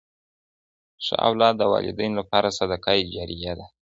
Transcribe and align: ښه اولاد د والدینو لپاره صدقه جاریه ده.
ښه 1.05 1.15
اولاد 1.27 1.55
د 1.57 1.63
والدینو 1.73 2.17
لپاره 2.19 2.55
صدقه 2.59 2.91
جاریه 3.15 3.53
ده. 3.59 3.65